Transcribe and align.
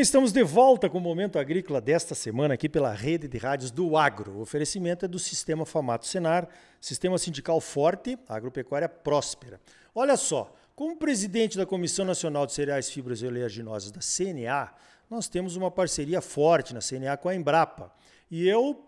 bem, 0.00 0.02
estamos 0.02 0.32
de 0.32 0.42
volta 0.42 0.88
com 0.88 0.96
o 0.96 1.00
Momento 1.00 1.38
Agrícola 1.38 1.78
desta 1.78 2.14
semana 2.14 2.54
aqui 2.54 2.70
pela 2.70 2.90
rede 2.90 3.28
de 3.28 3.36
rádios 3.36 3.70
do 3.70 3.98
Agro. 3.98 4.38
O 4.38 4.40
oferecimento 4.40 5.04
é 5.04 5.08
do 5.08 5.18
Sistema 5.18 5.66
Famato 5.66 6.06
Senar, 6.06 6.48
Sistema 6.80 7.18
Sindical 7.18 7.60
Forte, 7.60 8.18
Agropecuária 8.26 8.88
Próspera. 8.88 9.60
Olha 9.94 10.16
só, 10.16 10.54
como 10.74 10.96
presidente 10.96 11.58
da 11.58 11.66
Comissão 11.66 12.06
Nacional 12.06 12.46
de 12.46 12.54
Cereais, 12.54 12.88
Fibras 12.88 13.20
e 13.20 13.26
Oleaginosas 13.26 13.90
da 13.90 14.00
CNA, 14.00 14.72
nós 15.10 15.28
temos 15.28 15.54
uma 15.54 15.70
parceria 15.70 16.22
forte 16.22 16.72
na 16.72 16.80
CNA 16.80 17.18
com 17.18 17.28
a 17.28 17.34
Embrapa. 17.34 17.92
E 18.30 18.48
eu, 18.48 18.82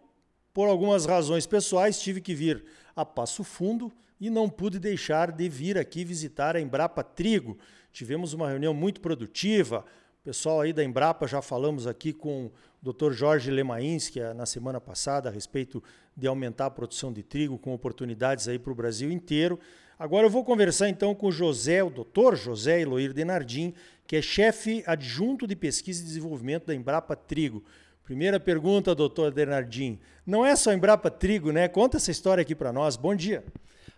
por 0.54 0.66
algumas 0.66 1.04
razões 1.04 1.46
pessoais, 1.46 2.00
tive 2.00 2.22
que 2.22 2.34
vir 2.34 2.64
a 2.96 3.04
Passo 3.04 3.44
Fundo 3.44 3.92
e 4.18 4.30
não 4.30 4.48
pude 4.48 4.78
deixar 4.78 5.30
de 5.30 5.46
vir 5.46 5.76
aqui 5.76 6.06
visitar 6.06 6.56
a 6.56 6.60
Embrapa 6.60 7.04
Trigo. 7.04 7.58
Tivemos 7.92 8.32
uma 8.32 8.48
reunião 8.48 8.72
muito 8.72 9.02
produtiva, 9.02 9.84
Pessoal 10.24 10.60
aí 10.60 10.72
da 10.72 10.84
Embrapa, 10.84 11.26
já 11.26 11.42
falamos 11.42 11.84
aqui 11.84 12.12
com 12.12 12.48
o 12.80 12.92
Dr. 12.92 13.10
Jorge 13.10 13.50
Lemainski 13.50 14.20
na 14.36 14.46
semana 14.46 14.80
passada 14.80 15.28
a 15.28 15.32
respeito 15.32 15.82
de 16.16 16.28
aumentar 16.28 16.66
a 16.66 16.70
produção 16.70 17.12
de 17.12 17.24
trigo 17.24 17.58
com 17.58 17.74
oportunidades 17.74 18.46
aí 18.46 18.56
para 18.56 18.70
o 18.70 18.74
Brasil 18.76 19.10
inteiro. 19.10 19.58
Agora 19.98 20.24
eu 20.24 20.30
vou 20.30 20.44
conversar 20.44 20.88
então 20.88 21.12
com 21.12 21.26
o 21.26 21.32
José, 21.32 21.82
o 21.82 21.90
doutor 21.90 22.36
José 22.36 22.82
Eloir 22.82 23.12
Denardim, 23.12 23.74
que 24.06 24.14
é 24.14 24.22
chefe 24.22 24.84
adjunto 24.86 25.44
de 25.44 25.56
pesquisa 25.56 26.00
e 26.00 26.06
desenvolvimento 26.06 26.66
da 26.66 26.74
Embrapa 26.74 27.16
Trigo. 27.16 27.64
Primeira 28.04 28.38
pergunta, 28.38 28.94
doutor 28.94 29.32
Denardim. 29.32 29.98
Não 30.24 30.46
é 30.46 30.54
só 30.54 30.72
Embrapa 30.72 31.10
Trigo, 31.10 31.50
né? 31.50 31.66
Conta 31.66 31.96
essa 31.96 32.12
história 32.12 32.42
aqui 32.42 32.54
para 32.54 32.72
nós. 32.72 32.94
Bom 32.94 33.16
dia. 33.16 33.42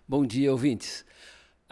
Bom 0.09 0.25
dia, 0.25 0.51
ouvintes. 0.51 1.05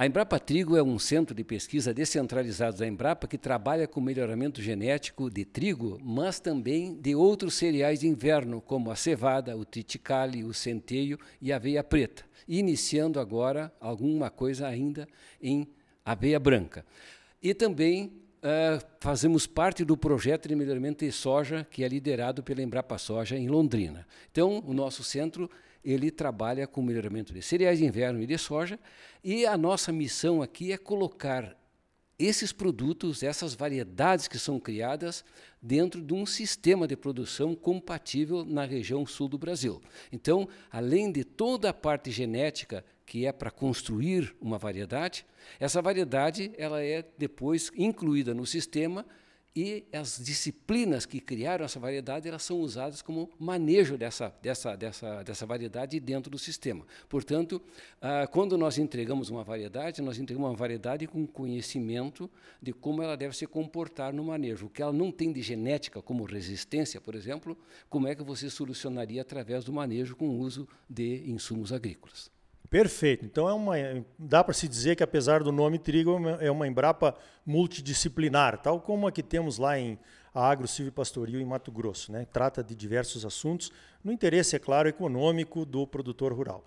A 0.03 0.06
Embrapa 0.06 0.36
Trigo 0.41 0.77
é 0.77 0.83
um 0.83 0.98
centro 0.98 1.33
de 1.33 1.45
pesquisa 1.45 1.95
descentralizado 1.95 2.77
da 2.77 2.84
Embrapa 2.84 3.28
que 3.28 3.39
trabalha 3.39 3.86
com 3.86 4.00
melhoramento 4.00 4.61
genético 4.61 5.31
de 5.31 5.44
trigo, 5.44 5.97
mas 6.03 6.41
também 6.41 7.00
de 7.00 7.14
outros 7.14 7.55
cereais 7.55 8.00
de 8.00 8.09
inverno, 8.09 8.61
como 8.61 8.91
a 8.91 8.97
cevada, 8.97 9.56
o 9.56 9.64
triticale, 9.64 10.42
o 10.42 10.53
centeio 10.53 11.20
e 11.41 11.53
a 11.53 11.56
aveia 11.56 11.84
preta, 11.84 12.25
iniciando 12.48 13.20
agora 13.20 13.72
alguma 13.81 14.28
coisa 14.28 14.67
ainda 14.67 15.06
em 15.41 15.69
aveia 16.05 16.41
branca. 16.41 16.84
E 17.41 17.55
também 17.55 18.11
Uh, 18.42 18.84
fazemos 18.98 19.47
parte 19.47 19.84
do 19.84 19.97
projeto 19.97 20.48
de 20.48 20.56
melhoramento 20.56 21.05
de 21.05 21.12
soja 21.12 21.64
que 21.70 21.84
é 21.84 21.87
liderado 21.87 22.42
pela 22.42 22.61
Embrapa 22.61 22.98
Soja 22.98 23.39
em 23.39 23.47
Londrina. 23.47 24.05
Então, 24.33 24.61
o 24.66 24.75
nosso 24.75 25.05
centro 25.05 25.48
ele 25.84 26.11
trabalha 26.11 26.66
com 26.66 26.83
melhoramento 26.83 27.33
de 27.33 27.42
cereais 27.42 27.78
de 27.78 27.84
inverno 27.84 28.22
e 28.22 28.27
de 28.27 28.38
soja, 28.38 28.78
e 29.22 29.47
a 29.47 29.56
nossa 29.56 29.92
missão 29.92 30.42
aqui 30.42 30.72
é 30.72 30.78
colocar 30.78 31.56
esses 32.19 32.52
produtos, 32.52 33.22
essas 33.22 33.55
variedades 33.55 34.28
que 34.28 34.38
são 34.38 34.60
criadas 34.60 35.25
dentro 35.60 36.00
de 36.00 36.14
um 36.14 36.25
sistema 36.25 36.86
de 36.86 36.97
produção 36.97 37.55
compatível 37.55 38.44
na 38.44 38.64
região 38.64 39.05
sul 39.06 39.28
do 39.28 39.38
Brasil. 39.38 39.80
Então, 40.12 40.48
além 40.70 41.10
de 41.10 41.25
toda 41.25 41.70
a 41.70 41.75
parte 41.75 42.10
genética 42.10 42.84
que 43.05 43.27
é 43.27 43.33
para 43.33 43.50
construir 43.50 44.34
uma 44.41 44.58
variedade, 44.58 45.27
essa 45.58 45.83
variedade 45.83 46.53
ela 46.56 46.83
é 46.83 47.05
depois 47.19 47.72
incluída 47.77 48.33
no 48.33 48.47
sistema 48.47 49.05
e 49.55 49.84
as 49.92 50.19
disciplinas 50.19 51.05
que 51.05 51.20
criaram 51.20 51.64
essa 51.64 51.78
variedade 51.78 52.27
elas 52.27 52.42
são 52.42 52.61
usadas 52.61 53.03
como 53.03 53.31
manejo 53.39 53.98
dessa, 53.98 54.34
dessa, 54.41 54.75
dessa, 54.75 55.22
dessa 55.22 55.47
variedade 55.47 56.00
dentro 56.00 56.31
do 56.31 56.39
sistema. 56.39 56.86
Portanto, 57.09 57.61
ah, 58.00 58.27
quando 58.27 58.56
nós 58.56 58.78
entregamos 58.78 59.28
uma 59.28 59.44
variedade, 59.44 60.00
nós 60.00 60.19
entregamos 60.19 60.50
uma 60.50 60.56
variedade 60.56 61.06
com 61.06 61.27
conhecimento 61.27 62.31
de 62.62 62.72
como 62.72 63.03
ela 63.03 63.16
deve 63.16 63.37
se 63.37 63.47
comportar 63.47 64.12
no 64.12 64.25
manejo. 64.25 64.66
O 64.66 64.71
que 64.71 64.81
ela 64.81 64.93
não 64.93 65.12
tem 65.12 65.32
de 65.32 65.43
genética, 65.43 66.00
como 66.00 66.25
resistência, 66.25 67.00
por 67.00 67.15
exemplo, 67.15 67.56
como 67.91 68.09
é 68.09 68.15
que 68.15 68.22
você 68.22 68.49
solucionaria 68.49 69.21
através 69.21 69.65
do 69.65 69.72
manejo 69.72 70.16
com 70.16 70.28
o 70.28 70.38
uso 70.38 70.66
de 70.88 71.22
insumos 71.26 71.72
agrícolas. 71.72 72.31
Perfeito. 72.72 73.27
Então 73.27 73.47
é 73.47 73.53
uma, 73.53 73.75
dá 74.19 74.43
para 74.43 74.55
se 74.55 74.66
dizer 74.66 74.97
que 74.97 75.03
apesar 75.03 75.43
do 75.43 75.53
nome 75.53 75.78
trigo 75.78 76.19
é 76.41 76.50
uma 76.50 76.66
Embrapa 76.66 77.15
multidisciplinar, 77.44 78.62
tal 78.62 78.81
como 78.81 79.06
a 79.06 79.12
que 79.12 79.22
temos 79.22 79.59
lá 79.59 79.78
em 79.78 79.99
Agro 80.34 80.66
Pastoril 80.91 81.38
em 81.38 81.44
Mato 81.44 81.71
Grosso, 81.71 82.11
né? 82.11 82.27
Trata 82.32 82.65
de 82.65 82.75
diversos 82.75 83.27
assuntos 83.27 83.71
no 84.03 84.11
interesse, 84.11 84.56
é 84.56 84.59
claro, 84.59 84.88
econômico 84.88 85.66
do 85.66 85.87
produtor 85.87 86.32
rural. 86.32 86.65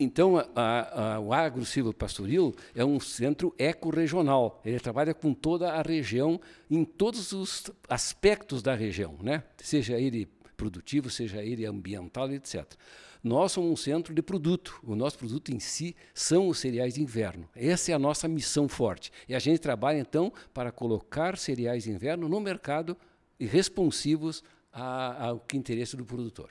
Então, 0.00 0.36
a, 0.56 1.14
a, 1.14 1.20
o 1.20 1.32
Agro 1.32 1.62
Pastoril 1.96 2.52
é 2.74 2.84
um 2.84 2.98
centro 2.98 3.54
ecorregional. 3.56 4.60
Ele 4.64 4.80
trabalha 4.80 5.14
com 5.14 5.32
toda 5.32 5.74
a 5.74 5.80
região, 5.80 6.40
em 6.68 6.84
todos 6.84 7.30
os 7.30 7.70
aspectos 7.88 8.62
da 8.62 8.74
região, 8.74 9.16
né? 9.22 9.44
seja 9.58 9.96
ele 9.96 10.26
produtivo, 10.56 11.08
seja 11.08 11.40
ele 11.40 11.64
ambiental, 11.64 12.32
etc. 12.32 12.66
Nós 13.22 13.52
somos 13.52 13.70
um 13.70 13.76
centro 13.76 14.14
de 14.14 14.22
produto. 14.22 14.80
O 14.82 14.96
nosso 14.96 15.18
produto 15.18 15.52
em 15.52 15.60
si 15.60 15.94
são 16.14 16.48
os 16.48 16.58
cereais 16.58 16.94
de 16.94 17.02
inverno. 17.02 17.48
Essa 17.54 17.92
é 17.92 17.94
a 17.94 17.98
nossa 17.98 18.26
missão 18.26 18.68
forte. 18.68 19.12
E 19.28 19.34
a 19.34 19.38
gente 19.38 19.58
trabalha, 19.58 19.98
então, 19.98 20.32
para 20.54 20.72
colocar 20.72 21.36
cereais 21.36 21.84
de 21.84 21.90
inverno 21.90 22.28
no 22.28 22.40
mercado 22.40 22.96
e 23.38 23.46
responsivos 23.46 24.42
ao 24.72 25.40
que 25.40 25.56
interesse 25.56 25.96
do 25.96 26.04
produtor. 26.04 26.50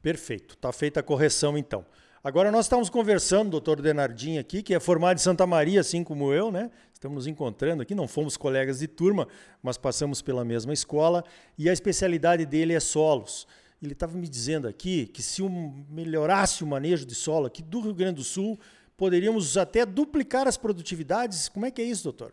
Perfeito. 0.00 0.54
Está 0.54 0.72
feita 0.72 1.00
a 1.00 1.02
correção, 1.02 1.58
então. 1.58 1.84
Agora 2.22 2.50
nós 2.50 2.64
estamos 2.64 2.90
conversando, 2.90 3.50
doutor 3.50 3.80
Denardim 3.80 4.38
aqui, 4.38 4.62
que 4.62 4.74
é 4.74 4.80
formado 4.80 5.16
em 5.16 5.20
Santa 5.20 5.46
Maria, 5.46 5.80
assim 5.80 6.02
como 6.02 6.32
eu, 6.32 6.50
né? 6.50 6.70
Estamos 6.92 7.14
nos 7.14 7.26
encontrando 7.28 7.80
aqui, 7.80 7.94
não 7.94 8.08
fomos 8.08 8.36
colegas 8.36 8.80
de 8.80 8.88
turma, 8.88 9.28
mas 9.62 9.78
passamos 9.78 10.20
pela 10.20 10.44
mesma 10.44 10.72
escola, 10.72 11.24
e 11.56 11.68
a 11.70 11.72
especialidade 11.72 12.44
dele 12.44 12.74
é 12.74 12.80
solos. 12.80 13.46
Ele 13.82 13.92
estava 13.92 14.16
me 14.16 14.28
dizendo 14.28 14.66
aqui 14.66 15.06
que 15.06 15.22
se 15.22 15.42
um, 15.42 15.84
melhorasse 15.88 16.64
o 16.64 16.66
manejo 16.66 17.06
de 17.06 17.14
solo 17.14 17.46
aqui 17.46 17.62
do 17.62 17.80
Rio 17.80 17.94
Grande 17.94 18.16
do 18.16 18.24
Sul, 18.24 18.58
poderíamos 18.96 19.56
até 19.56 19.86
duplicar 19.86 20.48
as 20.48 20.56
produtividades. 20.56 21.48
Como 21.48 21.64
é 21.64 21.70
que 21.70 21.80
é 21.80 21.84
isso, 21.84 22.04
doutor? 22.04 22.32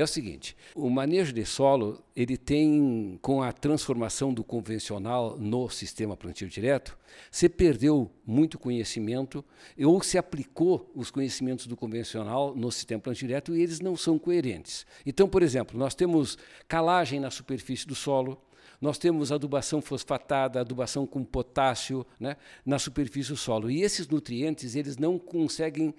É 0.00 0.02
o 0.02 0.06
seguinte, 0.06 0.56
o 0.74 0.88
manejo 0.88 1.30
de 1.30 1.44
solo, 1.44 2.02
ele 2.16 2.38
tem, 2.38 3.18
com 3.20 3.42
a 3.42 3.52
transformação 3.52 4.32
do 4.32 4.42
convencional 4.42 5.36
no 5.36 5.68
sistema 5.68 6.16
plantio 6.16 6.48
direto, 6.48 6.96
se 7.30 7.50
perdeu 7.50 8.10
muito 8.26 8.58
conhecimento 8.58 9.44
ou 9.78 10.02
se 10.02 10.16
aplicou 10.16 10.90
os 10.94 11.10
conhecimentos 11.10 11.66
do 11.66 11.76
convencional 11.76 12.56
no 12.56 12.72
sistema 12.72 12.98
plantio 12.98 13.28
direto 13.28 13.54
e 13.54 13.60
eles 13.60 13.78
não 13.80 13.94
são 13.94 14.18
coerentes. 14.18 14.86
Então, 15.04 15.28
por 15.28 15.42
exemplo, 15.42 15.78
nós 15.78 15.94
temos 15.94 16.38
calagem 16.66 17.20
na 17.20 17.30
superfície 17.30 17.86
do 17.86 17.94
solo, 17.94 18.40
nós 18.80 18.96
temos 18.96 19.30
adubação 19.30 19.82
fosfatada, 19.82 20.60
adubação 20.60 21.06
com 21.06 21.22
potássio 21.22 22.06
né, 22.18 22.38
na 22.64 22.78
superfície 22.78 23.28
do 23.28 23.36
solo. 23.36 23.70
E 23.70 23.82
esses 23.82 24.08
nutrientes 24.08 24.74
eles 24.74 24.96
não 24.96 25.18
conseguem 25.18 25.94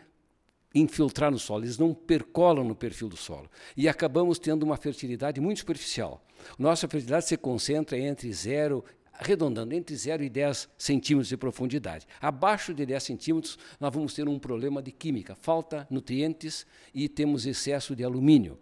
infiltrar 0.74 1.32
no 1.32 1.40
solo, 1.40 1.66
eles 1.66 1.78
não 1.78 1.94
percolam 1.94 2.64
no 2.64 2.76
perfil 2.76 3.10
do 3.10 3.18
solo. 3.18 3.50
E 3.76 3.90
acabamos 3.90 4.40
tendo 4.40 4.64
uma 4.64 4.78
fertilidade 4.78 5.42
muito 5.42 5.60
superficial. 5.60 6.24
Nossa 6.58 6.88
fertilidade 6.88 7.28
se 7.28 7.38
concentra 7.38 7.98
entre 7.98 8.32
0 8.32 8.84
arredondando 9.22 9.76
entre 9.76 9.96
0 9.96 10.24
e 10.24 10.30
10 10.30 10.68
centímetros 10.80 11.30
de 11.30 11.38
profundidade. 11.38 12.08
Abaixo 12.20 12.74
de 12.74 12.84
10 12.88 13.04
centímetros, 13.04 13.60
nós 13.80 13.94
vamos 13.94 14.16
ter 14.16 14.28
um 14.28 14.40
problema 14.40 14.82
de 14.82 14.92
química, 14.92 15.36
falta 15.36 15.88
nutrientes 15.92 16.66
e 16.92 17.08
temos 17.08 17.46
excesso 17.46 17.96
de 17.96 18.04
alumínio. 18.04 18.58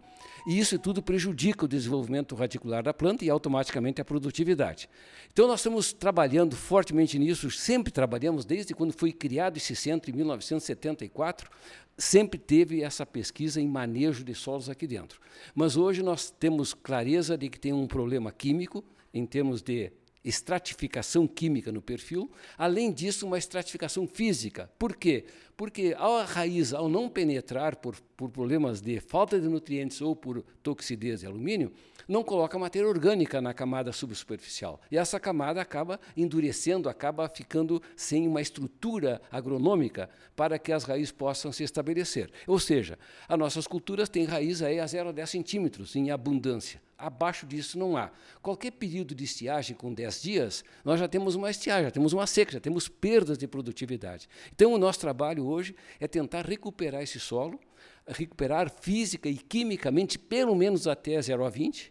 E 0.46 0.58
isso 0.58 0.78
tudo 0.78 1.02
prejudica 1.02 1.64
o 1.64 1.68
desenvolvimento 1.68 2.34
radicular 2.34 2.82
da 2.82 2.92
planta 2.92 3.24
e 3.24 3.30
automaticamente 3.30 4.02
a 4.02 4.04
produtividade. 4.04 4.86
Então 5.32 5.48
nós 5.48 5.60
estamos 5.60 5.94
trabalhando 5.94 6.54
fortemente 6.54 7.18
nisso, 7.18 7.50
sempre 7.50 7.90
trabalhamos 7.90 8.44
desde 8.44 8.74
quando 8.74 8.92
foi 8.92 9.12
criado 9.12 9.56
esse 9.56 9.74
centro 9.74 10.10
em 10.10 10.14
1974, 10.14 11.50
sempre 11.96 12.38
teve 12.38 12.82
essa 12.82 13.06
pesquisa 13.06 13.62
em 13.62 13.66
manejo 13.66 14.22
de 14.22 14.34
solos 14.34 14.68
aqui 14.68 14.86
dentro. 14.86 15.20
Mas 15.54 15.76
hoje 15.76 16.02
nós 16.02 16.30
temos 16.30 16.74
clareza 16.74 17.38
de 17.38 17.48
que 17.48 17.58
tem 17.58 17.72
um 17.72 17.86
problema 17.86 18.30
químico 18.30 18.84
em 19.12 19.24
termos 19.24 19.62
de 19.62 19.90
estratificação 20.24 21.26
química 21.26 21.72
no 21.72 21.80
perfil, 21.80 22.30
além 22.56 22.92
disso, 22.92 23.26
uma 23.26 23.38
estratificação 23.38 24.06
física. 24.06 24.70
Por 24.78 24.96
quê? 24.96 25.24
Porque 25.56 25.94
a 25.98 26.24
raiz, 26.24 26.72
ao 26.72 26.88
não 26.88 27.08
penetrar 27.08 27.76
por, 27.76 27.96
por 28.16 28.30
problemas 28.30 28.80
de 28.80 29.00
falta 29.00 29.40
de 29.40 29.48
nutrientes 29.48 30.00
ou 30.00 30.14
por 30.14 30.42
toxidez 30.62 31.20
de 31.20 31.26
alumínio, 31.26 31.72
não 32.08 32.24
coloca 32.24 32.58
matéria 32.58 32.88
orgânica 32.88 33.40
na 33.40 33.54
camada 33.54 33.92
subsuperficial. 33.92 34.80
E 34.90 34.98
essa 34.98 35.20
camada 35.20 35.60
acaba 35.60 36.00
endurecendo, 36.16 36.88
acaba 36.88 37.28
ficando 37.28 37.80
sem 37.94 38.26
uma 38.26 38.40
estrutura 38.40 39.22
agronômica 39.30 40.10
para 40.34 40.58
que 40.58 40.72
as 40.72 40.84
raízes 40.84 41.12
possam 41.12 41.52
se 41.52 41.62
estabelecer. 41.62 42.30
Ou 42.46 42.58
seja, 42.58 42.98
as 43.28 43.38
nossas 43.38 43.66
culturas 43.66 44.08
têm 44.08 44.24
raiz 44.24 44.60
aí 44.60 44.80
a 44.80 44.86
0 44.86 45.10
a 45.10 45.12
10 45.12 45.30
centímetros 45.30 45.94
em 45.94 46.10
abundância. 46.10 46.82
Abaixo 47.00 47.46
disso 47.46 47.78
não 47.78 47.96
há. 47.96 48.10
Qualquer 48.42 48.72
período 48.72 49.14
de 49.14 49.24
estiagem 49.24 49.74
com 49.74 49.92
10 49.92 50.22
dias, 50.22 50.64
nós 50.84 51.00
já 51.00 51.08
temos 51.08 51.34
uma 51.34 51.50
estiagem, 51.50 51.84
já 51.84 51.90
temos 51.90 52.12
uma 52.12 52.26
seca, 52.26 52.52
já 52.52 52.60
temos 52.60 52.88
perdas 52.88 53.38
de 53.38 53.48
produtividade. 53.48 54.28
Então, 54.52 54.72
o 54.72 54.78
nosso 54.78 55.00
trabalho 55.00 55.46
hoje 55.46 55.74
é 55.98 56.06
tentar 56.06 56.44
recuperar 56.44 57.02
esse 57.02 57.18
solo, 57.18 57.58
recuperar 58.06 58.70
física 58.70 59.28
e 59.28 59.36
quimicamente 59.36 60.18
pelo 60.18 60.54
menos 60.54 60.86
até 60.86 61.20
0 61.20 61.44
a 61.44 61.48
20, 61.48 61.90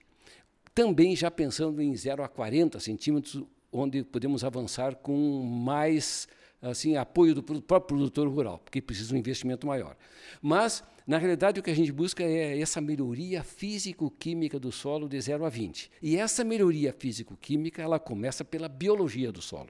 também 0.74 1.16
já 1.16 1.32
pensando 1.32 1.82
em 1.82 1.96
0 1.96 2.24
a 2.24 2.28
40 2.28 2.80
centímetros, 2.80 3.44
onde 3.72 4.04
podemos 4.04 4.44
avançar 4.44 4.96
com 4.96 5.44
mais 5.44 6.28
assim 6.62 6.96
apoio 6.96 7.34
do 7.34 7.44
próprio 7.44 7.98
produtor 7.98 8.28
rural, 8.28 8.60
porque 8.60 8.82
precisa 8.82 9.10
de 9.10 9.16
um 9.16 9.18
investimento 9.18 9.66
maior. 9.66 9.96
Mas, 10.42 10.84
na 11.08 11.18
realidade, 11.18 11.60
o 11.60 11.64
que 11.64 11.72
a 11.72 11.76
gente 11.76 11.92
busca 11.92 12.24
é 12.24 12.60
essa 12.60 12.82
melhoria 12.82 13.44
físico-química 13.44 14.60
do 14.60 14.72
solo 14.72 15.08
de 15.08 15.20
0 15.20 15.46
a 15.46 15.50
20. 15.50 15.92
E 16.02 16.18
essa 16.18 16.44
melhoria 16.44 16.94
físico-química 16.94 17.82
ela 17.82 18.00
começa 18.00 18.44
pela 18.44 18.68
biologia 18.68 19.32
do 19.32 19.42
solo. 19.42 19.70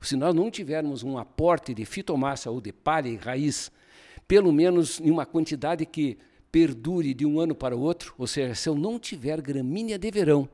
Se 0.00 0.16
nós 0.16 0.34
não 0.34 0.50
tivermos 0.50 1.02
um 1.02 1.18
aporte 1.18 1.74
de 1.74 1.84
fitomassa 1.84 2.50
ou 2.50 2.60
de 2.60 2.72
palha 2.72 3.08
e 3.08 3.16
raiz, 3.16 3.70
pelo 4.26 4.52
menos 4.52 5.00
em 5.00 5.10
uma 5.10 5.26
quantidade 5.26 5.84
que 5.84 6.18
perdure 6.50 7.14
de 7.14 7.24
um 7.24 7.40
ano 7.40 7.54
para 7.54 7.76
o 7.76 7.80
outro, 7.80 8.14
ou 8.18 8.26
seja, 8.26 8.54
se 8.54 8.68
eu 8.68 8.74
não 8.74 8.98
tiver 8.98 9.40
gramínea 9.40 9.98
de 9.98 10.10
verão 10.10 10.48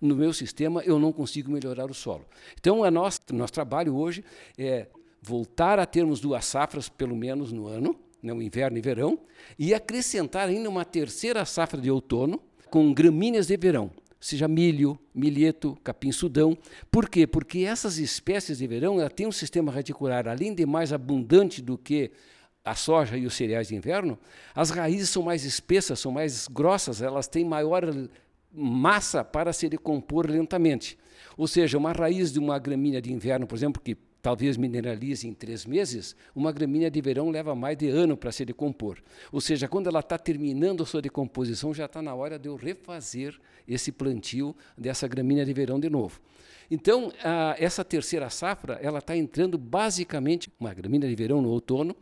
no 0.00 0.14
meu 0.14 0.32
sistema, 0.32 0.82
eu 0.82 0.98
não 0.98 1.12
consigo 1.12 1.50
melhorar 1.50 1.90
o 1.90 1.94
solo. 1.94 2.24
Então, 2.58 2.84
a 2.84 2.90
nosso, 2.90 3.20
nosso 3.32 3.52
trabalho 3.52 3.96
hoje 3.96 4.24
é 4.56 4.86
voltar 5.20 5.78
a 5.78 5.86
termos 5.86 6.20
duas 6.20 6.44
safras, 6.44 6.88
pelo 6.88 7.16
menos 7.16 7.52
no 7.52 7.66
ano, 7.66 7.96
né, 8.22 8.32
o 8.32 8.42
inverno 8.42 8.78
e 8.78 8.80
verão, 8.80 9.18
e 9.58 9.74
acrescentar 9.74 10.48
ainda 10.48 10.68
uma 10.68 10.84
terceira 10.84 11.44
safra 11.44 11.80
de 11.80 11.90
outono 11.90 12.40
com 12.70 12.92
gramíneas 12.92 13.46
de 13.46 13.56
verão, 13.56 13.90
seja 14.20 14.48
milho, 14.48 14.98
milheto, 15.14 15.76
capim-sudão. 15.82 16.56
Por 16.90 17.08
quê? 17.08 17.26
Porque 17.26 17.60
essas 17.60 17.98
espécies 17.98 18.58
de 18.58 18.66
verão 18.66 18.96
têm 19.08 19.26
um 19.26 19.32
sistema 19.32 19.72
radicular, 19.72 20.28
além 20.28 20.54
de 20.54 20.66
mais 20.66 20.92
abundante 20.92 21.62
do 21.62 21.78
que 21.78 22.10
a 22.64 22.74
soja 22.74 23.16
e 23.16 23.24
os 23.24 23.34
cereais 23.34 23.68
de 23.68 23.74
inverno, 23.74 24.18
as 24.54 24.70
raízes 24.70 25.08
são 25.08 25.22
mais 25.22 25.44
espessas, 25.44 25.98
são 25.98 26.12
mais 26.12 26.46
grossas, 26.48 27.00
elas 27.00 27.26
têm 27.26 27.44
maior 27.44 27.84
massa 28.52 29.24
para 29.24 29.52
se 29.52 29.68
decompor 29.68 30.28
lentamente. 30.28 30.98
Ou 31.36 31.46
seja, 31.46 31.78
uma 31.78 31.92
raiz 31.92 32.32
de 32.32 32.38
uma 32.38 32.58
gramínea 32.58 33.00
de 33.00 33.12
inverno, 33.12 33.46
por 33.46 33.54
exemplo, 33.54 33.80
que 33.80 33.96
talvez 34.28 34.58
mineralize 34.58 35.26
em 35.26 35.32
três 35.32 35.64
meses, 35.64 36.14
uma 36.36 36.52
gramínea 36.52 36.90
de 36.90 37.00
verão 37.00 37.30
leva 37.30 37.54
mais 37.54 37.78
de 37.78 37.88
ano 37.88 38.14
para 38.14 38.30
se 38.30 38.44
decompor. 38.44 38.98
Ou 39.32 39.40
seja, 39.40 39.66
quando 39.66 39.86
ela 39.86 40.00
está 40.00 40.18
terminando 40.18 40.82
a 40.82 40.86
sua 40.86 41.00
decomposição, 41.00 41.72
já 41.72 41.86
está 41.86 42.02
na 42.02 42.14
hora 42.14 42.38
de 42.38 42.46
eu 42.46 42.54
refazer 42.54 43.40
esse 43.66 43.90
plantio 43.90 44.54
dessa 44.76 45.08
gramínea 45.08 45.46
de 45.46 45.52
verão 45.54 45.80
de 45.80 45.88
novo. 45.88 46.20
Então, 46.70 47.10
a, 47.24 47.56
essa 47.58 47.82
terceira 47.82 48.28
safra, 48.28 48.78
ela 48.82 48.98
está 48.98 49.16
entrando 49.16 49.56
basicamente, 49.56 50.52
uma 50.60 50.74
gramínea 50.74 51.08
de 51.08 51.14
verão 51.14 51.40
no 51.40 51.48
outono, 51.48 51.96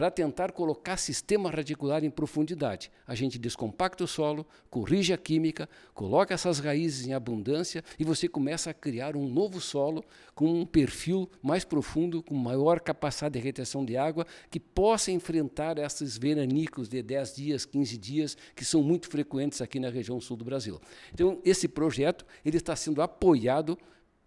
para 0.00 0.10
tentar 0.10 0.52
colocar 0.52 0.96
sistema 0.96 1.50
radicular 1.50 2.02
em 2.02 2.08
profundidade. 2.08 2.90
A 3.06 3.14
gente 3.14 3.38
descompacta 3.38 4.02
o 4.02 4.06
solo, 4.06 4.46
corrige 4.70 5.12
a 5.12 5.18
química, 5.18 5.68
coloca 5.92 6.32
essas 6.32 6.58
raízes 6.58 7.06
em 7.06 7.12
abundância 7.12 7.84
e 7.98 8.02
você 8.02 8.26
começa 8.26 8.70
a 8.70 8.72
criar 8.72 9.14
um 9.14 9.28
novo 9.28 9.60
solo 9.60 10.02
com 10.34 10.62
um 10.62 10.64
perfil 10.64 11.30
mais 11.42 11.66
profundo, 11.66 12.22
com 12.22 12.34
maior 12.34 12.80
capacidade 12.80 13.34
de 13.34 13.44
retenção 13.44 13.84
de 13.84 13.94
água, 13.94 14.26
que 14.50 14.58
possa 14.58 15.12
enfrentar 15.12 15.76
esses 15.76 16.16
veranicos 16.16 16.88
de 16.88 17.02
10 17.02 17.36
dias, 17.36 17.66
15 17.66 17.98
dias, 17.98 18.38
que 18.56 18.64
são 18.64 18.82
muito 18.82 19.06
frequentes 19.06 19.60
aqui 19.60 19.78
na 19.78 19.90
região 19.90 20.18
sul 20.18 20.34
do 20.34 20.46
Brasil. 20.46 20.80
Então, 21.12 21.42
esse 21.44 21.68
projeto 21.68 22.24
ele 22.42 22.56
está 22.56 22.74
sendo 22.74 23.02
apoiado 23.02 23.76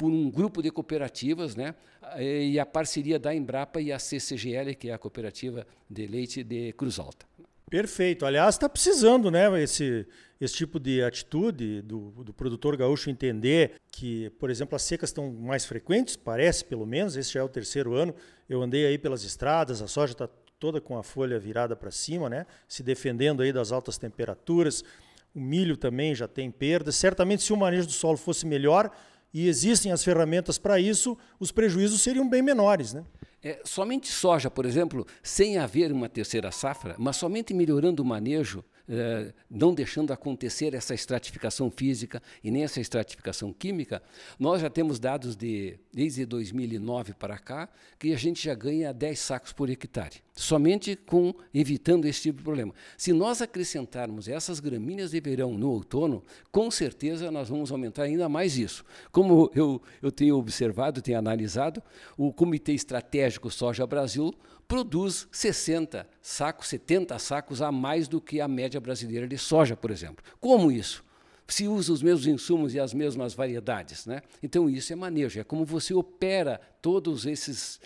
por 0.04 0.12
um 0.12 0.30
grupo 0.30 0.62
de 0.62 0.70
cooperativas, 0.70 1.56
né? 1.56 1.76
E 2.20 2.60
a 2.60 2.66
parceria 2.66 3.18
da 3.18 3.34
Embrapa 3.34 3.80
e 3.80 3.90
a 3.90 3.98
CCGL, 3.98 4.76
que 4.76 4.90
é 4.90 4.94
a 4.94 4.98
cooperativa 4.98 5.66
de 5.90 6.06
leite 6.06 6.44
de 6.44 6.74
Cruz 6.74 7.00
Alta. 7.00 7.26
Perfeito. 7.70 8.26
Aliás, 8.26 8.56
está 8.56 8.68
precisando, 8.68 9.32
né, 9.32 9.64
esse, 9.64 10.06
esse 10.42 10.56
tipo 10.56 10.78
de 10.78 11.02
atitude 11.02 11.82
do, 11.84 12.12
do 12.22 12.34
produtor 12.34 12.76
gaúcho 12.76 13.10
entender 13.10 13.76
que, 13.94 14.30
por 14.32 14.50
exemplo, 14.50 14.76
as 14.76 14.82
secas 14.82 15.10
estão 15.10 15.32
mais 15.32 15.66
frequentes, 15.66 16.18
parece 16.18 16.66
pelo 16.66 16.86
menos, 16.86 17.16
esse 17.16 17.32
já 17.32 17.40
é 17.40 17.44
o 17.44 17.48
terceiro 17.48 17.94
ano. 17.94 18.14
Eu 18.50 18.62
andei 18.62 18.86
aí 18.86 18.98
pelas 18.98 19.24
estradas, 19.24 19.82
a 19.82 19.88
soja 19.88 20.12
está 20.12 20.28
toda 20.60 20.82
com 20.82 20.98
a 20.98 21.04
folha 21.04 21.40
virada 21.40 21.78
para 21.78 21.92
cima, 21.92 22.30
né, 22.30 22.46
se 22.68 22.84
defendendo 22.84 23.42
aí 23.42 23.54
das 23.54 23.72
altas 23.72 23.98
temperaturas. 23.98 24.84
O 25.34 25.40
milho 25.40 25.78
também 25.78 26.14
já 26.14 26.28
tem 26.28 26.52
perdas. 26.52 26.96
Certamente, 26.98 27.42
se 27.42 27.54
o 27.54 27.58
manejo 27.58 27.88
do 27.88 27.94
solo 27.94 28.18
fosse 28.18 28.46
melhor, 28.46 28.92
e 29.34 29.48
existem 29.48 29.92
as 29.92 30.04
ferramentas 30.04 30.58
para 30.58 30.80
isso, 30.80 31.18
os 31.40 31.52
prejuízos 31.52 32.02
seriam 32.02 32.30
bem 32.30 32.42
menores. 32.42 32.94
Né? 32.94 33.04
É, 33.42 33.60
somente 33.66 34.08
soja, 34.08 34.50
por 34.52 34.66
exemplo, 34.66 35.06
sem 35.24 35.58
haver 35.58 35.92
uma 35.92 36.08
terceira 36.08 36.52
safra, 36.52 36.96
mas 37.00 37.18
somente 37.18 37.54
melhorando 37.54 38.04
o 38.04 38.06
manejo, 38.06 38.64
é, 38.88 39.34
não 39.50 39.74
deixando 39.74 40.12
acontecer 40.12 40.74
essa 40.74 40.94
estratificação 40.94 41.72
física 41.72 42.22
e 42.44 42.52
nem 42.52 42.64
essa 42.64 42.82
estratificação 42.82 43.54
química, 43.54 44.02
nós 44.38 44.62
já 44.62 44.70
temos 44.70 45.00
dados 45.00 45.36
de 45.36 45.78
desde 45.92 46.26
2009 46.26 47.14
para 47.14 47.38
cá 47.38 47.70
que 47.98 48.14
a 48.14 48.18
gente 48.18 48.44
já 48.44 48.54
ganha 48.54 48.94
10 48.94 49.20
sacos 49.20 49.54
por 49.54 49.70
hectare, 49.70 50.22
somente 50.34 50.96
com 50.96 51.34
evitando 51.54 52.06
esse 52.06 52.24
tipo 52.24 52.40
de 52.40 52.44
problema. 52.44 52.74
Se 52.98 53.14
nós 53.14 53.42
acrescentarmos 53.42 54.28
essas 54.28 54.60
gramíneas 54.60 55.12
de 55.12 55.20
verão 55.22 55.58
no 55.58 55.70
outono, 55.70 56.24
com 56.52 56.70
certeza 56.70 57.32
nós 57.32 57.50
vamos 57.50 57.72
aumentar 57.72 58.04
ainda 58.04 58.28
mais 58.28 58.58
isso. 58.58 58.84
Como 59.12 59.50
eu, 59.56 59.82
eu 60.02 60.12
tenho 60.12 60.38
observado, 60.38 61.02
tenho 61.02 61.18
analisado, 61.18 61.82
o 62.18 62.34
Comitê 62.34 62.74
Estratégico 62.74 63.50
Soja 63.50 63.88
Brasil 63.88 64.34
produz 64.74 65.28
60 65.32 66.10
sacos, 66.20 66.68
70 66.70 67.20
sacos 67.20 67.62
a 67.62 67.72
mais 67.72 68.08
do 68.08 68.20
que 68.20 68.42
a 68.42 68.48
média 68.48 68.82
brasileira 68.82 69.28
de 69.28 69.38
soja, 69.38 69.78
por 69.78 69.92
exemplo. 69.92 70.26
Como 70.40 70.72
isso? 70.72 71.06
Se 71.48 71.68
usa 71.68 71.94
os 71.94 72.02
mesmos 72.02 72.26
insumos 72.26 72.74
e 72.74 72.80
as 72.80 72.92
mesmas 72.92 73.36
variedades, 73.36 74.08
né? 74.08 74.24
Então 74.42 74.68
isso 74.68 74.92
é 74.92 74.96
manejo, 74.96 75.40
é 75.40 75.44
como 75.44 75.64
você 75.64 75.94
opera 75.94 76.60
todas 76.82 77.28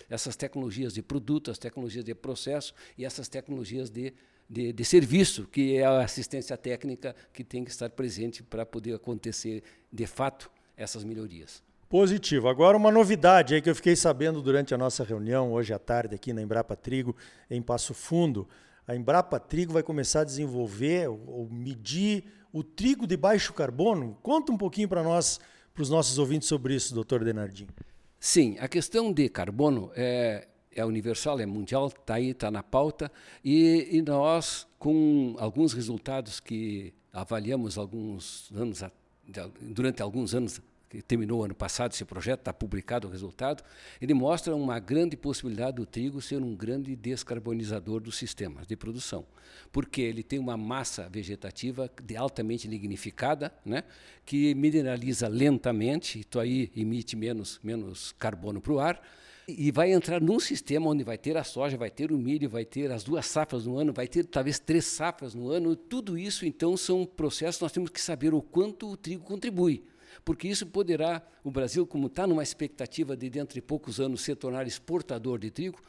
essas 0.10 0.36
tecnologias 0.38 0.94
de 0.94 1.01
produto, 1.01 1.51
as 1.51 1.57
tecnologias 1.57 2.06
de 2.06 2.16
processo 2.16 2.74
e 2.98 3.04
essas 3.04 3.28
tecnologias 3.28 3.89
de 3.89 4.13
de, 4.50 4.72
de, 4.72 4.86
serviço, 4.86 5.45
que 5.45 5.75
é 5.75 5.84
a 5.84 6.06
assistência 6.06 6.56
técnica 6.56 7.13
que 7.34 7.44
tem 7.44 7.66
que 7.66 7.69
estar 7.69 7.89
presente 7.89 8.42
para 8.42 8.66
poder 8.66 8.95
acontecer, 8.95 9.62
de 9.92 10.07
fato, 10.07 10.50
essas 10.78 11.04
melhorias. 11.04 11.62
Positivo. 11.89 12.50
Agora 12.50 12.75
uma 12.75 12.92
novidade 12.92 13.56
aí 13.56 13.62
que 13.62 13.69
eu 13.69 13.75
fiquei 13.75 13.95
sabendo 13.95 14.42
durante 14.42 14.74
a 14.74 14.78
nossa 14.78 15.06
reunião 15.06 15.53
hoje 15.53 15.74
à 15.74 15.79
tarde 15.79 16.15
aqui 16.15 16.34
na 16.34 16.41
Embrapa 16.41 16.75
Trigo 16.75 17.15
em 17.50 17.62
Passo 17.62 17.94
Fundo. 17.94 18.46
A 18.86 18.94
Embrapa 18.94 19.39
Trigo 19.39 19.72
vai 19.72 19.82
começar 19.82 20.22
a 20.22 20.24
desenvolver 20.25 21.08
ou 21.08 21.48
medir 21.50 22.25
o 22.51 22.62
trigo 22.62 23.08
de 23.08 23.15
baixo 23.15 23.53
carbono. 23.53 24.17
Conta 24.22 24.51
um 24.51 24.58
pouquinho 24.58 24.89
para 24.89 25.01
nós, 25.01 25.39
para 25.74 25.82
os 25.82 25.89
nossos 25.89 26.17
ouvintes 26.17 26.50
sobre 26.50 26.75
isso, 26.75 26.94
doutor 26.94 27.24
Denardim. 27.24 27.67
Sim, 28.20 28.58
a 28.60 28.67
questão 28.67 29.13
de 29.13 29.29
carbono 29.29 29.89
é, 29.96 30.46
é 30.75 30.84
universal, 30.84 31.39
é 31.39 31.46
mundial, 31.46 31.88
está 31.88 32.15
aí, 32.15 32.32
está 32.32 32.51
na 32.51 32.63
pauta, 32.63 33.10
e, 33.46 33.88
e, 33.91 34.01
nós, 34.01 34.67
com 34.77 35.36
alguns 35.39 35.72
resultados 35.72 36.41
que 36.41 36.94
avaliamos 37.13 37.77
alguns 37.77 38.51
anos, 38.53 38.84
durante 39.62 40.01
alguns 40.01 40.36
anos 40.36 40.60
que 40.89 41.01
terminou 41.01 41.44
ano 41.44 41.53
passado 41.53 41.91
esse 41.91 42.06
projeto, 42.06 42.39
está 42.39 42.53
publicado 42.53 43.08
o 43.08 43.12
resultado, 43.12 43.63
ele 44.01 44.13
mostra 44.13 44.56
uma 44.56 44.79
grande 44.79 45.17
possibilidade 45.17 45.77
do 45.77 45.86
trigo 45.86 46.22
ser 46.22 46.41
um 46.41 46.56
grande 46.56 46.96
descarbonizador 46.96 48.00
dos 48.00 48.17
sistemas 48.17 48.65
de 48.65 48.75
produção, 48.75 49.25
porque 49.72 50.01
ele 50.01 50.24
tem 50.24 50.39
uma 50.39 50.56
massa 50.56 51.10
vegetativa 51.10 51.91
altamente 52.17 52.67
lignificada, 52.67 53.53
né, 53.65 53.84
que 54.25 54.56
mineraliza 54.56 55.27
lentamente, 55.27 56.20
então 56.20 56.41
aí 56.41 56.72
emite 56.75 57.15
menos, 57.15 57.60
menos 57.62 58.13
carbono 58.17 58.62
para 58.62 58.74
o 58.74 58.79
ar, 58.79 59.01
e 59.48 59.72
vai 59.72 59.94
entrar 59.94 60.20
num 60.20 60.41
sistema 60.41 60.89
onde 60.89 61.06
vai 61.06 61.17
ter 61.17 61.38
a 61.38 61.44
soja, 61.44 61.77
vai 61.77 61.89
ter 61.89 62.12
o 62.12 62.17
milho, 62.17 62.50
vai 62.50 62.65
ter 62.65 62.91
as 62.91 63.03
duas 63.03 63.25
safras 63.25 63.65
no 63.65 63.77
ano, 63.77 63.94
vai 63.94 64.06
ter 64.06 64.25
talvez 64.25 64.60
três 64.60 64.84
safras 64.84 65.34
no 65.34 65.50
ano. 65.50 65.74
Tudo 65.74 66.17
isso, 66.17 66.46
então, 66.46 66.75
são 66.75 67.06
processos 67.06 67.62
nós 67.62 67.72
temos 67.72 67.89
que 67.89 68.01
saber 68.01 68.34
o 68.34 68.41
quanto 68.41 68.91
o 68.91 68.98
trigo 68.98 69.24
contribui 69.24 69.86
porque 70.24 70.47
isso 70.47 70.65
poderá, 70.65 71.21
o 71.43 71.51
Brasil, 71.51 71.86
como 71.86 72.07
está 72.07 72.25
numa 72.27 72.43
expectativa 72.43 73.15
de 73.15 73.29
dentro 73.29 73.55
de 73.55 73.62
poucos 73.62 74.00
anos 74.00 74.21
se 74.21 74.36
tornar 74.36 74.67
exportador 74.67 75.39
de 75.39 75.51
trigo, 75.51 75.79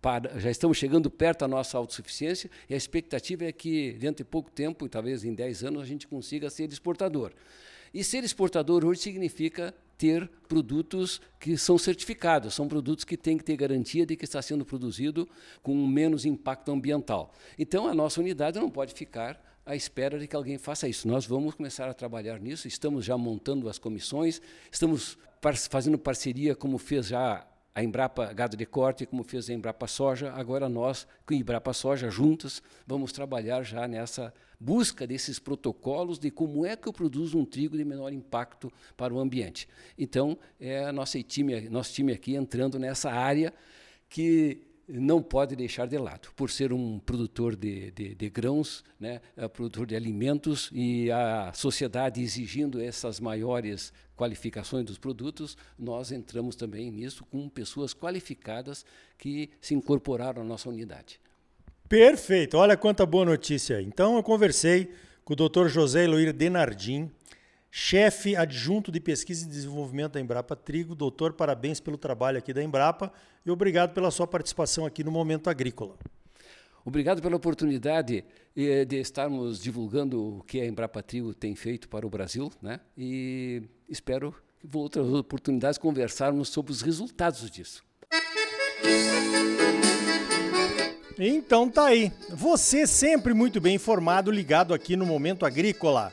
para, 0.00 0.38
já 0.40 0.50
estamos 0.50 0.76
chegando 0.76 1.08
perto 1.08 1.40
da 1.40 1.48
nossa 1.48 1.78
autossuficiência 1.78 2.50
e 2.68 2.74
a 2.74 2.76
expectativa 2.76 3.44
é 3.44 3.52
que 3.52 3.92
dentro 3.92 4.24
de 4.24 4.28
pouco 4.28 4.50
tempo, 4.50 4.88
talvez 4.88 5.24
em 5.24 5.32
10 5.32 5.62
anos, 5.62 5.82
a 5.82 5.86
gente 5.86 6.08
consiga 6.08 6.50
ser 6.50 6.68
exportador. 6.72 7.32
E 7.94 8.02
ser 8.02 8.24
exportador 8.24 8.84
hoje 8.84 9.00
significa 9.00 9.74
ter 9.96 10.28
produtos 10.48 11.20
que 11.38 11.56
são 11.56 11.78
certificados, 11.78 12.54
são 12.54 12.66
produtos 12.66 13.04
que 13.04 13.16
têm 13.16 13.38
que 13.38 13.44
ter 13.44 13.56
garantia 13.56 14.04
de 14.04 14.16
que 14.16 14.24
está 14.24 14.42
sendo 14.42 14.64
produzido 14.64 15.28
com 15.62 15.86
menos 15.86 16.24
impacto 16.24 16.72
ambiental. 16.72 17.32
Então, 17.56 17.86
a 17.86 17.94
nossa 17.94 18.20
unidade 18.20 18.58
não 18.58 18.68
pode 18.68 18.94
ficar 18.94 19.40
à 19.64 19.76
espera 19.76 20.18
de 20.18 20.26
que 20.26 20.36
alguém 20.36 20.58
faça 20.58 20.88
isso. 20.88 21.06
Nós 21.06 21.26
vamos 21.26 21.54
começar 21.54 21.88
a 21.88 21.94
trabalhar 21.94 22.40
nisso, 22.40 22.66
estamos 22.68 23.04
já 23.04 23.16
montando 23.16 23.68
as 23.68 23.78
comissões, 23.78 24.40
estamos 24.70 25.18
par 25.40 25.56
fazendo 25.56 25.98
parceria, 25.98 26.54
como 26.54 26.78
fez 26.78 27.08
já 27.08 27.46
a 27.74 27.82
Embrapa 27.82 28.32
Gado 28.32 28.56
de 28.56 28.66
Corte, 28.66 29.06
como 29.06 29.22
fez 29.22 29.48
a 29.48 29.52
Embrapa 29.52 29.86
Soja, 29.86 30.32
agora 30.32 30.68
nós, 30.68 31.06
com 31.24 31.32
a 31.32 31.36
Embrapa 31.36 31.72
Soja 31.72 32.10
juntas, 32.10 32.62
vamos 32.86 33.12
trabalhar 33.12 33.62
já 33.62 33.88
nessa 33.88 34.32
busca 34.60 35.06
desses 35.06 35.38
protocolos 35.38 36.18
de 36.18 36.30
como 36.30 36.64
é 36.64 36.76
que 36.76 36.86
eu 36.86 36.92
produzo 36.92 37.38
um 37.38 37.44
trigo 37.44 37.76
de 37.76 37.84
menor 37.84 38.12
impacto 38.12 38.70
para 38.96 39.12
o 39.12 39.18
ambiente. 39.18 39.66
Então, 39.98 40.38
é 40.60 40.84
a 40.84 40.92
nossa 40.92 41.20
time, 41.22 41.68
nosso 41.68 41.92
time 41.92 42.12
aqui 42.12 42.36
entrando 42.36 42.78
nessa 42.78 43.10
área 43.10 43.52
que 44.08 44.62
não 45.00 45.22
pode 45.22 45.56
deixar 45.56 45.86
de 45.86 45.96
lado, 45.96 46.28
por 46.36 46.50
ser 46.50 46.72
um 46.72 46.98
produtor 46.98 47.56
de, 47.56 47.90
de, 47.92 48.14
de 48.14 48.30
grãos, 48.30 48.84
né, 49.00 49.20
é 49.36 49.48
produtor 49.48 49.86
de 49.86 49.96
alimentos 49.96 50.70
e 50.72 51.10
a 51.10 51.52
sociedade 51.54 52.20
exigindo 52.20 52.80
essas 52.80 53.18
maiores 53.18 53.92
qualificações 54.16 54.84
dos 54.84 54.98
produtos, 54.98 55.56
nós 55.78 56.12
entramos 56.12 56.56
também 56.56 56.90
nisso 56.90 57.24
com 57.24 57.48
pessoas 57.48 57.94
qualificadas 57.94 58.84
que 59.16 59.50
se 59.60 59.74
incorporaram 59.74 60.42
à 60.42 60.44
nossa 60.44 60.68
unidade. 60.68 61.18
Perfeito, 61.88 62.56
olha 62.56 62.76
quanta 62.76 63.04
boa 63.04 63.24
notícia. 63.24 63.80
Então 63.80 64.16
eu 64.16 64.22
conversei 64.22 64.92
com 65.24 65.34
o 65.34 65.36
Dr. 65.36 65.68
José 65.68 66.04
Eloir 66.04 66.32
Denardim, 66.32 67.10
chefe 67.74 68.36
adjunto 68.36 68.92
de 68.92 69.00
pesquisa 69.00 69.46
e 69.46 69.48
desenvolvimento 69.48 70.12
da 70.12 70.20
Embrapa 70.20 70.54
Trigo. 70.54 70.94
Doutor, 70.94 71.32
parabéns 71.32 71.80
pelo 71.80 71.96
trabalho 71.96 72.36
aqui 72.36 72.52
da 72.52 72.62
Embrapa 72.62 73.10
e 73.46 73.50
obrigado 73.50 73.94
pela 73.94 74.10
sua 74.10 74.26
participação 74.26 74.84
aqui 74.84 75.02
no 75.02 75.10
Momento 75.10 75.48
Agrícola. 75.48 75.96
Obrigado 76.84 77.22
pela 77.22 77.34
oportunidade 77.34 78.24
eh, 78.54 78.84
de 78.84 78.96
estarmos 78.96 79.58
divulgando 79.58 80.36
o 80.36 80.42
que 80.42 80.60
a 80.60 80.66
Embrapa 80.66 81.02
Trigo 81.02 81.32
tem 81.32 81.54
feito 81.54 81.88
para 81.88 82.06
o 82.06 82.10
Brasil, 82.10 82.52
né? 82.60 82.78
E 82.98 83.62
espero 83.88 84.34
que 84.60 84.76
outras 84.76 85.06
oportunidades 85.08 85.78
conversarmos 85.78 86.50
sobre 86.50 86.72
os 86.72 86.82
resultados 86.82 87.50
disso. 87.50 87.82
Então 91.18 91.70
tá 91.70 91.86
aí. 91.86 92.12
Você 92.28 92.86
sempre 92.86 93.32
muito 93.32 93.62
bem 93.62 93.76
informado, 93.76 94.30
ligado 94.30 94.74
aqui 94.74 94.94
no 94.94 95.06
Momento 95.06 95.46
Agrícola. 95.46 96.12